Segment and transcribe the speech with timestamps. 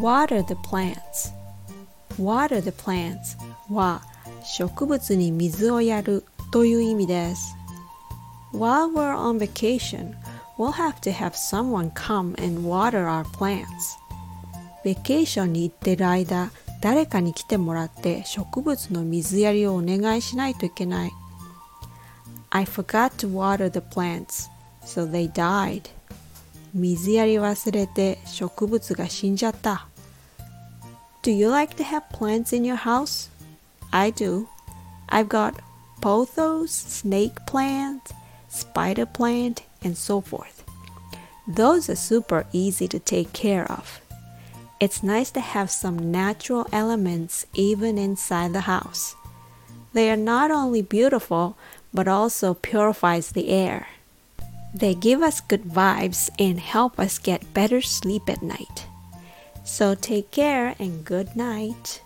[0.00, 1.30] Water the plants.
[2.18, 3.36] Water the plants
[3.68, 4.00] は
[4.42, 7.54] 植物に水をやるという意味です。
[8.54, 10.14] While we're on vacation,
[10.56, 13.66] we'll have to have someone come and water our plants.
[14.82, 21.12] ベケーションに行ってる間、誰かに来てもらって植物の水やりをお願いしないといけない。
[22.48, 24.48] I forgot to water the plants,
[24.82, 25.90] so they died.
[26.72, 29.89] 水やり忘れて植物が死んじゃった。
[31.22, 33.28] Do you like to have plants in your house?
[33.92, 34.48] I do.
[35.10, 35.60] I've got
[36.00, 38.12] pothos, snake plant,
[38.48, 40.64] spider plant, and so forth.
[41.46, 44.00] Those are super easy to take care of.
[44.80, 49.14] It's nice to have some natural elements even inside the house.
[49.92, 51.58] They are not only beautiful,
[51.92, 53.88] but also purifies the air.
[54.72, 58.86] They give us good vibes and help us get better sleep at night.
[59.64, 62.02] So take care and good night.